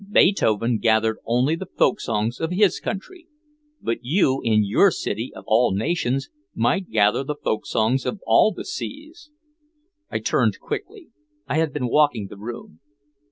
[0.09, 3.27] Beethoven gathered only the folk songs of his country.
[3.83, 8.51] But you in your city of all nations might gather the folk songs of all
[8.51, 9.29] the seas."
[10.09, 11.09] I turned quickly.
[11.45, 12.79] I had been walking the room.